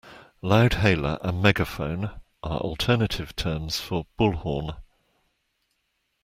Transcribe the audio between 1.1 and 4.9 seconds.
and megaphone are alternative terms for bullhorn